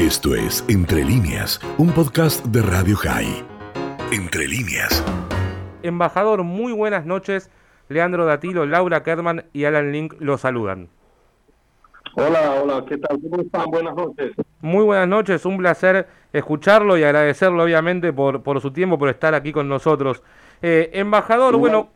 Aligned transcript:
Esto 0.00 0.34
es 0.34 0.64
Entre 0.70 1.04
líneas, 1.04 1.60
un 1.76 1.92
podcast 1.92 2.42
de 2.46 2.62
Radio 2.62 2.96
High. 2.96 3.44
Entre 4.10 4.48
líneas. 4.48 5.04
Embajador, 5.82 6.42
muy 6.42 6.72
buenas 6.72 7.04
noches. 7.04 7.50
Leandro 7.90 8.24
Datilo, 8.24 8.64
Laura 8.64 9.02
Kerman 9.02 9.44
y 9.52 9.64
Alan 9.64 9.92
Link 9.92 10.14
lo 10.18 10.38
saludan. 10.38 10.88
Hola, 12.14 12.62
hola, 12.62 12.82
¿qué 12.88 12.96
tal? 12.96 13.20
¿Cómo 13.20 13.42
están? 13.42 13.66
Buenas 13.66 13.94
noches. 13.94 14.32
Muy 14.62 14.84
buenas 14.84 15.06
noches, 15.06 15.44
un 15.44 15.58
placer 15.58 16.08
escucharlo 16.32 16.96
y 16.96 17.02
agradecerlo 17.02 17.62
obviamente 17.62 18.10
por, 18.14 18.42
por 18.42 18.58
su 18.62 18.70
tiempo, 18.70 18.98
por 18.98 19.10
estar 19.10 19.34
aquí 19.34 19.52
con 19.52 19.68
nosotros. 19.68 20.22
Eh, 20.62 20.92
embajador, 20.94 21.58
bueno, 21.58 21.90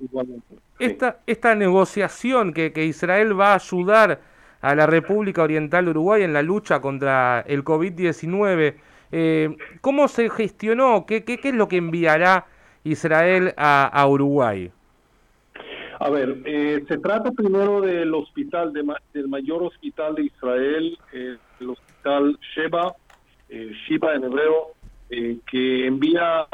esta, 0.78 1.20
esta 1.26 1.54
negociación 1.54 2.52
que, 2.52 2.70
que 2.74 2.84
Israel 2.84 3.40
va 3.40 3.52
a 3.52 3.54
ayudar 3.54 4.20
a 4.64 4.74
la 4.74 4.86
República 4.86 5.42
Oriental 5.42 5.84
de 5.84 5.90
Uruguay 5.90 6.22
en 6.22 6.32
la 6.32 6.40
lucha 6.40 6.80
contra 6.80 7.44
el 7.46 7.64
COVID-19, 7.64 8.74
eh, 9.12 9.56
¿cómo 9.82 10.08
se 10.08 10.30
gestionó? 10.30 11.04
¿Qué, 11.06 11.22
¿Qué, 11.22 11.36
qué, 11.36 11.50
es 11.50 11.54
lo 11.54 11.68
que 11.68 11.76
enviará 11.76 12.46
Israel 12.82 13.52
a, 13.58 14.06
Uruguay? 14.08 14.72
A 16.00 16.08
ver, 16.08 16.38
eh, 16.46 16.82
se 16.88 16.96
trata 16.96 17.30
primero 17.32 17.82
del 17.82 18.14
hospital, 18.14 18.72
de, 18.72 18.82
del 19.12 19.28
mayor 19.28 19.64
hospital 19.64 20.14
de 20.14 20.24
Israel, 20.24 20.98
eh, 21.12 21.36
el 21.60 21.68
hospital 21.68 22.38
Sheba, 22.56 22.94
eh, 23.50 23.70
Shiva 23.86 24.14
en 24.14 24.24
hebreo, 24.24 24.72
que 25.46 25.86
envía 25.86 26.46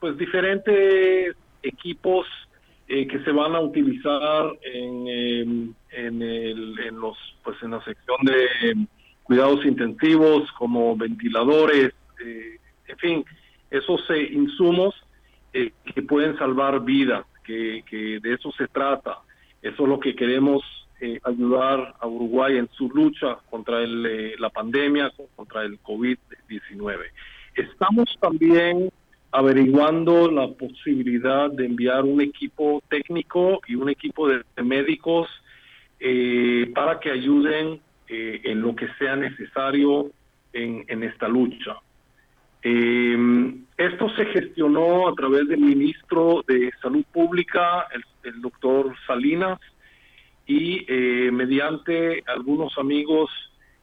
pues 0.00 0.16
diferentes 0.16 1.36
equipos 1.62 2.26
que 2.88 3.20
se 3.24 3.30
van 3.30 3.54
a 3.54 3.60
utilizar 3.60 4.50
en, 4.62 5.76
en, 6.06 6.22
el, 6.22 6.78
en 6.80 7.00
los 7.00 7.16
pues 7.42 7.56
en 7.62 7.72
la 7.72 7.84
sección 7.84 8.18
de 8.22 8.86
cuidados 9.22 9.64
intensivos 9.64 10.50
como 10.52 10.96
ventiladores, 10.96 11.92
en 12.18 12.98
fin, 12.98 13.24
esos 13.70 14.00
insumos 14.30 14.94
que 15.52 16.02
pueden 16.02 16.36
salvar 16.38 16.82
vidas 16.84 17.24
que, 17.44 17.82
que, 17.88 18.20
de 18.20 18.34
eso 18.34 18.52
se 18.52 18.68
trata. 18.68 19.18
Eso 19.62 19.82
es 19.82 19.88
lo 19.88 19.98
que 19.98 20.14
queremos 20.14 20.62
eh, 21.00 21.18
ayudar 21.24 21.94
a 22.00 22.06
Uruguay 22.06 22.56
en 22.56 22.68
su 22.76 22.88
lucha 22.90 23.38
contra 23.50 23.82
el, 23.82 24.04
eh, 24.06 24.34
la 24.38 24.50
pandemia, 24.50 25.12
contra 25.36 25.62
el 25.62 25.80
COVID-19. 25.82 26.98
Estamos 27.54 28.16
también 28.20 28.90
averiguando 29.30 30.30
la 30.30 30.48
posibilidad 30.48 31.50
de 31.50 31.66
enviar 31.66 32.04
un 32.04 32.20
equipo 32.20 32.82
técnico 32.88 33.60
y 33.66 33.74
un 33.74 33.88
equipo 33.88 34.28
de 34.28 34.42
médicos 34.62 35.28
eh, 36.00 36.70
para 36.74 37.00
que 37.00 37.10
ayuden 37.10 37.80
eh, 38.08 38.40
en 38.44 38.60
lo 38.60 38.74
que 38.74 38.88
sea 38.98 39.16
necesario 39.16 40.10
en, 40.52 41.02
esta 41.02 41.28
lucha. 41.28 41.76
Eh, 42.62 43.54
esto 43.76 44.08
se 44.16 44.26
gestionó 44.26 45.08
a 45.08 45.14
través 45.14 45.46
del 45.46 45.60
ministro 45.60 46.44
de 46.48 46.72
Salud 46.82 47.04
Pública, 47.12 47.86
el, 47.92 48.02
el 48.24 48.40
doctor 48.40 48.94
Salinas, 49.06 49.60
y 50.48 50.84
eh, 50.88 51.30
mediante 51.30 52.24
algunos 52.26 52.76
amigos 52.78 53.30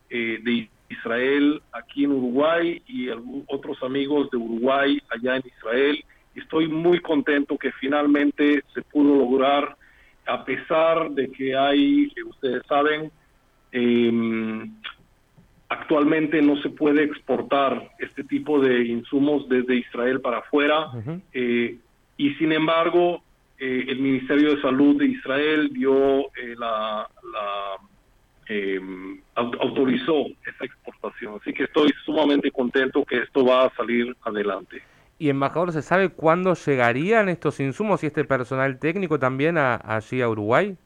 eh, 0.09 0.39
de 0.41 0.67
Israel 0.89 1.61
aquí 1.71 2.03
en 2.03 2.11
Uruguay 2.11 2.81
y 2.87 3.07
otros 3.47 3.81
amigos 3.83 4.29
de 4.31 4.37
Uruguay 4.37 4.99
allá 5.09 5.37
en 5.37 5.43
Israel. 5.45 6.03
Estoy 6.33 6.67
muy 6.67 6.99
contento 6.99 7.57
que 7.57 7.71
finalmente 7.73 8.63
se 8.73 8.81
pudo 8.81 9.15
lograr, 9.15 9.77
a 10.25 10.43
pesar 10.43 11.11
de 11.11 11.31
que 11.31 11.55
hay, 11.55 12.11
ustedes 12.27 12.63
saben, 12.67 13.11
eh, 13.71 14.65
actualmente 15.69 16.41
no 16.41 16.57
se 16.61 16.69
puede 16.69 17.03
exportar 17.03 17.91
este 17.99 18.23
tipo 18.23 18.59
de 18.59 18.85
insumos 18.85 19.47
desde 19.49 19.75
Israel 19.75 20.21
para 20.21 20.39
afuera 20.39 20.87
uh 20.87 21.01
-huh. 21.01 21.21
eh, 21.33 21.77
y 22.17 22.33
sin 22.35 22.51
embargo 22.51 23.23
eh, 23.57 23.85
el 23.87 23.99
Ministerio 23.99 24.55
de 24.55 24.61
Salud 24.61 24.97
de 24.97 25.07
Israel 25.07 25.69
dio 25.73 26.25
eh, 26.35 26.55
la, 26.57 27.07
la 27.33 27.79
autorizó 29.35 30.27
esa 30.45 30.65
exportación 30.65 31.39
así 31.41 31.51
que 31.51 31.63
estoy 31.63 31.91
sumamente 32.05 32.51
contento 32.51 33.03
que 33.03 33.17
esto 33.17 33.43
va 33.43 33.65
a 33.65 33.75
salir 33.75 34.15
adelante 34.21 34.83
y 35.17 35.29
embajador 35.29 35.71
se 35.71 35.81
sabe 35.81 36.09
cuándo 36.09 36.55
llegarían 36.55 37.29
estos 37.29 37.59
insumos 37.59 38.03
y 38.03 38.07
este 38.07 38.25
personal 38.25 38.79
técnico 38.79 39.19
también 39.19 39.57
a, 39.57 39.75
allí 39.75 40.21
a 40.21 40.29
Uruguay 40.29 40.77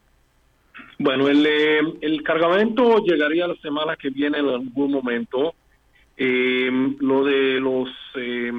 bueno, 0.98 1.28
el, 1.28 1.46
eh, 1.46 1.80
el, 2.02 2.24
cargamento 2.24 3.04
llegaría 3.04 3.48
la 3.48 3.56
semana 3.56 3.96
que 3.96 4.10
viene 4.10 4.40
en 4.40 4.50
algún 4.50 4.92
momento. 4.92 5.54
Eh, 6.18 6.70
lo 7.00 7.24
de 7.24 7.60
los 7.62 7.90
eh, 8.16 8.52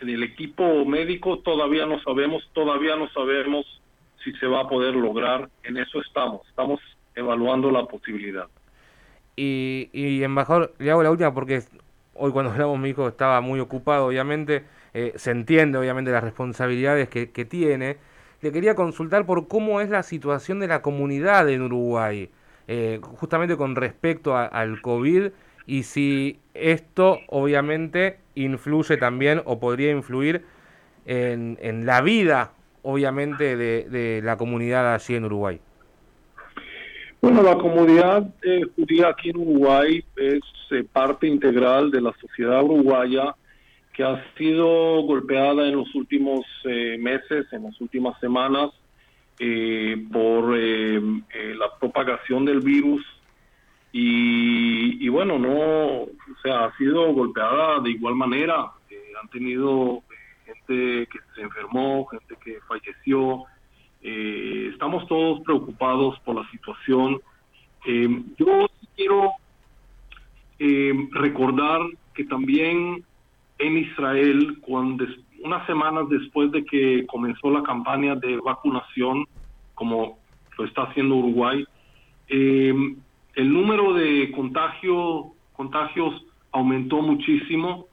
del 0.00 0.22
equipo 0.22 0.84
médico 0.84 1.40
todavía 1.40 1.86
no 1.86 2.00
sabemos, 2.02 2.48
todavía 2.52 2.94
no 2.96 3.08
sabemos 3.10 3.66
si 4.22 4.32
se 4.34 4.46
va 4.46 4.60
a 4.60 4.68
poder 4.68 4.94
lograr. 4.94 5.48
En 5.64 5.76
eso 5.76 6.00
estamos, 6.00 6.46
estamos 6.48 6.80
evaluando 7.14 7.70
la 7.70 7.84
posibilidad. 7.86 8.46
Y, 9.34 9.88
y 9.92 10.22
embajador, 10.22 10.74
le 10.78 10.90
hago 10.90 11.02
la 11.02 11.10
última 11.10 11.34
porque 11.34 11.62
hoy 12.14 12.30
cuando 12.30 12.52
hablamos 12.52 12.78
mi 12.78 12.90
hijo 12.90 13.08
estaba 13.08 13.40
muy 13.40 13.58
ocupado, 13.58 14.06
obviamente, 14.06 14.64
eh, 14.94 15.12
se 15.16 15.30
entiende 15.30 15.78
obviamente 15.78 16.10
las 16.10 16.22
responsabilidades 16.22 17.08
que, 17.08 17.26
tiene 17.44 17.96
le 18.42 18.52
quería 18.52 18.74
consultar 18.74 19.24
por 19.24 19.48
cómo 19.48 19.80
es 19.80 19.88
la 19.88 20.02
situación 20.02 20.60
de 20.60 20.68
la 20.68 20.82
comunidad 20.82 21.48
en 21.48 21.62
Uruguay, 21.62 22.28
eh, 22.68 23.00
justamente 23.02 23.56
con 23.56 23.76
respecto 23.76 24.36
al 24.36 24.82
COVID 24.82 25.30
y 25.66 25.84
si 25.84 26.40
esto 26.54 27.20
obviamente 27.28 28.18
influye 28.34 28.96
también 28.96 29.40
o 29.44 29.60
podría 29.60 29.92
influir 29.92 30.44
en, 31.06 31.86
la 31.86 32.00
vida, 32.00 32.52
obviamente, 32.82 33.56
de, 33.56 34.20
la 34.22 34.36
comunidad 34.36 34.94
allí 34.94 35.14
en 35.14 35.24
Uruguay. 35.24 35.60
Bueno, 37.20 37.42
la 37.42 37.56
comunidad 37.56 38.28
eh, 38.42 38.62
judía 38.76 39.08
aquí 39.08 39.30
en 39.30 39.36
Uruguay 39.36 40.04
es 40.16 40.40
parte 40.92 41.26
integral 41.26 41.90
de 41.90 42.00
la 42.00 42.12
sociedad 42.20 42.62
uruguaya 42.62 43.34
que 43.92 44.04
ha 44.04 44.24
sido 44.36 45.02
golpeada 45.02 45.68
en 45.68 45.76
los 45.76 45.94
últimos 45.94 46.46
eh, 46.64 46.96
meses, 46.98 47.46
en 47.52 47.64
las 47.64 47.80
últimas 47.80 48.18
semanas, 48.20 48.70
eh, 49.38 49.96
por 50.12 50.56
eh, 50.56 50.98
eh, 50.98 51.54
la 51.56 51.76
propagación 51.78 52.44
del 52.44 52.60
virus. 52.60 53.04
Y, 53.90 55.04
y, 55.04 55.08
bueno, 55.08 55.38
no, 55.38 56.02
o 56.02 56.10
sea, 56.42 56.66
ha 56.66 56.76
sido 56.76 57.12
golpeada 57.12 57.80
de 57.80 57.90
igual 57.90 58.14
manera. 58.14 58.70
han 59.20 59.28
tenido 59.30 60.02
gente 60.46 61.06
que 61.06 61.18
se 61.34 61.42
enfermó, 61.42 62.06
gente 62.06 62.36
que 62.42 62.60
falleció. 62.68 63.44
estamos 64.00 65.06
todos 65.08 65.40
preocupados 65.40 66.18
por 66.20 66.36
la 66.36 66.50
situación. 66.50 67.20
yo 68.38 68.68
quiero 68.96 69.32
recordar 71.10 71.80
que 72.14 72.24
también 72.24 73.04
en 73.62 73.78
Israel 73.78 74.58
cuando 74.60 75.06
unas 75.44 75.66
semanas 75.66 76.08
después 76.08 76.50
de 76.52 76.64
que 76.64 77.06
comenzó 77.06 77.50
la 77.50 77.62
campaña 77.62 78.16
de 78.16 78.36
vacunación, 78.36 79.24
como 79.74 80.18
lo 80.58 80.64
está 80.64 80.82
haciendo 80.82 81.16
Uruguay, 81.16 81.64
eh, 82.28 82.74
el 83.34 83.52
número 83.52 83.94
de 83.94 84.30
contagio, 84.32 85.32
contagios 85.52 86.26
aumentó 86.52 87.00
muchísimo 87.02 87.86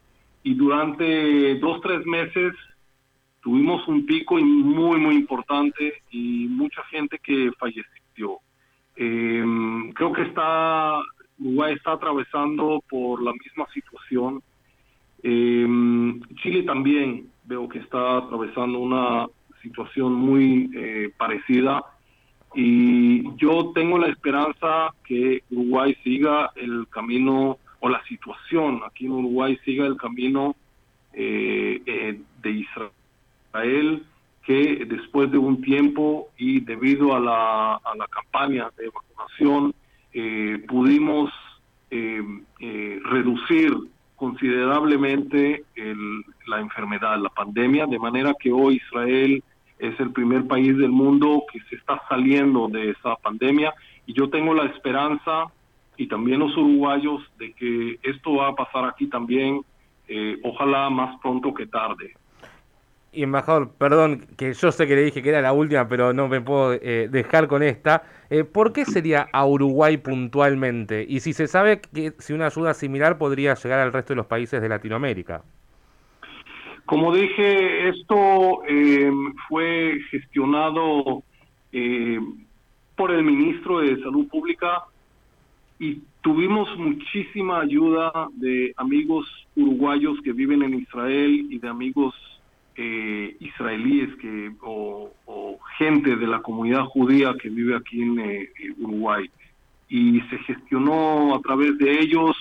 y 0.44 0.53
durante 0.53 1.56
dos, 1.59 1.81
tres 1.81 2.06
meses 2.06 2.53
tuvimos 3.41 3.88
un 3.88 4.06
pico 4.06 4.36
muy, 4.36 5.00
muy 5.00 5.16
importante 5.16 6.01
y 6.12 6.47
mucha 6.50 6.84
gente 6.86 7.19
que 7.19 7.51
falleció. 7.57 8.40
Eh, 8.96 9.44
creo 9.96 10.12
que 10.12 10.24
está 10.24 11.00
Uruguay 11.40 11.74
está 11.74 11.94
atravesando 11.94 12.84
por 12.90 13.24
la 13.24 13.31
misma 13.31 13.66
situación 13.74 14.44
Chile 16.41 16.63
también 16.63 17.29
veo 17.45 17.67
que 17.67 17.79
está 17.79 18.17
atravesando 18.17 18.79
una 18.79 19.27
situación 19.61 20.13
muy 20.13 20.69
eh, 20.75 21.11
parecida 21.17 21.83
y 22.55 23.35
yo 23.35 23.71
tengo 23.75 23.97
la 23.97 24.07
esperanza 24.07 24.93
que 25.03 25.43
Uruguay 25.51 25.95
siga 26.03 26.51
el 26.55 26.87
camino 26.89 27.57
o 27.79 27.89
la 27.89 28.03
situación 28.05 28.81
aquí 28.85 29.05
en 29.05 29.11
Uruguay 29.11 29.57
siga 29.63 29.85
el 29.85 29.97
camino 29.97 30.55
eh, 31.13 31.81
eh, 31.85 32.19
de 32.41 32.51
Israel 32.51 34.03
que 34.43 34.85
después 34.85 35.31
de 35.31 35.37
un 35.37 35.61
tiempo 35.61 36.29
y 36.37 36.59
debido 36.61 37.15
a 37.15 37.19
la, 37.19 37.75
a 37.75 37.95
la 37.95 38.07
campaña 38.07 38.69
de 38.77 38.89
vacunación 38.89 39.73
eh, 40.13 40.63
pudimos 40.67 41.31
reducir 43.01 43.73
considerablemente 44.19 45.63
el, 45.75 46.24
la 46.45 46.60
enfermedad, 46.60 47.18
la 47.19 47.30
pandemia, 47.30 47.86
de 47.88 47.98
manera 47.98 48.33
que 48.38 48.51
hoy 48.51 48.75
Israel 48.75 49.42
es 49.80 50.00
el 50.00 50.12
primer 50.12 50.45
país 50.45 50.77
del 50.77 50.92
mundo 50.92 51.44
que 51.51 51.60
se 51.62 51.75
está 51.75 52.01
saliendo 52.10 52.68
de 52.68 52.92
esa 52.92 53.16
pandemia 53.16 53.74
y 54.06 54.13
yo 54.13 54.30
tengo 54.30 54.54
la 54.54 54.66
esperanza 54.66 55.45
y 55.95 56.07
también 56.07 56.39
los 56.39 56.56
uruguayos 56.57 57.21
de 57.38 57.54
que 57.54 58.00
esto 58.04 58.36
va 58.36 58.50
a 58.50 58.56
pasar 58.56 58.86
aquí 58.86 59.07
también, 59.07 59.62
ojalá 60.44 60.89
más 60.89 61.19
pronto 61.22 61.54
que 61.54 61.68
tarde. 61.68 62.13
Y 63.11 63.23
embajador, 63.23 63.71
perdón, 63.75 64.27
que 64.38 64.53
yo 64.53 64.71
sé 64.71 64.85
que 64.85 64.95
le 64.95 65.03
dije 65.03 65.23
que 65.23 65.29
era 65.29 65.41
la 65.41 65.51
última, 65.51 65.88
pero 65.88 66.13
no 66.13 66.27
me 66.27 66.41
puedo 66.41 66.73
eh, 66.73 67.07
dejar 67.09 67.47
con 67.47 67.63
esta. 67.63 68.03
Eh, 68.29 68.44
¿Por 68.44 68.71
qué 68.71 68.85
sería 68.85 69.27
a 69.33 69.47
Uruguay 69.47 69.97
puntualmente? 69.97 71.06
Y 71.09 71.19
si 71.21 71.33
se 71.33 71.47
sabe 71.47 71.81
que 71.81 72.13
si 72.19 72.33
una 72.33 72.45
ayuda 72.45 72.75
similar 72.75 73.17
podría 73.17 73.56
llegar 73.56 73.79
al 73.79 73.94
resto 73.94 74.13
de 74.13 74.17
los 74.17 74.27
países 74.27 74.61
de 74.61 74.69
Latinoamérica. 74.69 75.41
Como 76.85 77.13
dije, 77.13 77.89
esto 77.89 78.61
eh, 78.67 79.12
fue 79.47 80.00
gestionado 80.12 81.23
por 82.95 83.12
el 83.12 83.23
ministro 83.23 83.79
de 83.79 84.00
Salud 84.01 84.27
Pública 84.27 84.83
y 85.79 86.01
tuvimos 86.21 86.75
muchísima 86.77 87.62
ayuda 87.62 88.12
de 88.33 88.73
amigos 88.77 89.25
uruguayos 89.55 90.19
que 90.23 90.33
viven 90.33 90.63
en 90.63 90.75
Israel 90.75 91.47
y 91.50 91.57
de 91.57 91.67
amigos 91.67 92.13
eh, 92.81 93.35
israelíes 93.41 94.15
que 94.21 94.53
o, 94.61 95.11
gente 95.77 96.15
de 96.15 96.27
la 96.27 96.41
comunidad 96.41 96.85
judía 96.85 97.33
que 97.41 97.49
vive 97.49 97.75
aquí 97.75 98.01
en 98.01 98.19
eh, 98.19 98.49
Uruguay. 98.79 99.29
Y 99.89 100.21
se 100.29 100.37
gestionó 100.39 101.35
a 101.35 101.41
través 101.41 101.77
de 101.77 101.99
ellos 101.99 102.35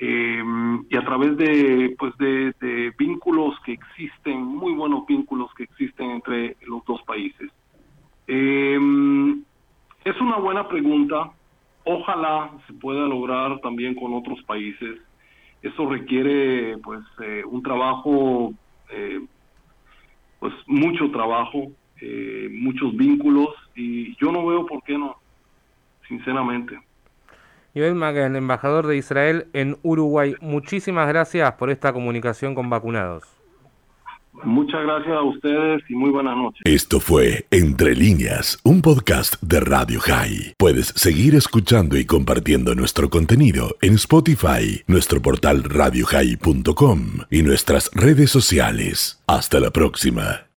em, 0.00 0.84
y 0.88 0.96
a 0.96 1.04
través 1.04 1.36
de 1.36 1.94
pues 1.98 2.16
de, 2.16 2.94
vínculos 2.98 3.56
que 3.64 3.72
existen 3.72 4.42
muy 4.42 4.72
buenos 4.72 5.06
vínculos 5.06 5.52
que 5.54 5.64
existen 5.64 6.12
entre 6.12 6.56
los 6.66 6.82
dos 6.86 7.02
países. 7.02 7.50
Em, 8.26 9.42
es 10.04 10.18
una 10.20 10.36
buena 10.36 10.66
pregunta. 10.66 11.30
Ojalá 11.84 12.52
se 12.66 12.72
pueda 12.72 13.06
lograr 13.06 13.60
también 13.60 13.94
con 13.94 14.14
otros 14.14 14.42
países. 14.44 14.98
Eso 15.60 15.88
requiere 15.88 16.78
pues 16.78 17.02
eh, 17.22 17.42
un 17.44 17.62
trabajo 17.62 18.52
eh, 18.90 19.20
pues 20.38 20.52
mucho 20.66 21.10
trabajo, 21.10 21.72
eh, 22.00 22.48
muchos 22.52 22.96
vínculos 22.96 23.48
y 23.74 24.16
yo 24.16 24.32
no 24.32 24.46
veo 24.46 24.66
por 24.66 24.82
qué 24.84 24.96
no, 24.96 25.16
sinceramente. 26.06 26.78
Joel 27.74 27.94
Magan, 27.94 28.34
embajador 28.34 28.86
de 28.86 28.96
Israel 28.96 29.46
en 29.52 29.76
Uruguay, 29.82 30.34
muchísimas 30.40 31.06
gracias 31.08 31.52
por 31.52 31.70
esta 31.70 31.92
comunicación 31.92 32.54
con 32.54 32.70
vacunados. 32.70 33.37
Muchas 34.44 34.82
gracias 34.82 35.14
a 35.14 35.22
ustedes 35.22 35.82
y 35.88 35.94
muy 35.94 36.10
buenas 36.10 36.36
noches. 36.36 36.60
Esto 36.64 37.00
fue 37.00 37.46
Entre 37.50 37.94
líneas, 37.94 38.58
un 38.64 38.82
podcast 38.82 39.40
de 39.42 39.60
Radio 39.60 40.00
High. 40.00 40.54
Puedes 40.56 40.88
seguir 40.96 41.34
escuchando 41.34 41.96
y 41.96 42.04
compartiendo 42.04 42.74
nuestro 42.74 43.10
contenido 43.10 43.76
en 43.80 43.94
Spotify, 43.94 44.82
nuestro 44.86 45.20
portal 45.20 45.64
radiohigh.com 45.64 47.00
y 47.30 47.42
nuestras 47.42 47.90
redes 47.94 48.30
sociales. 48.30 49.22
Hasta 49.26 49.60
la 49.60 49.70
próxima. 49.70 50.47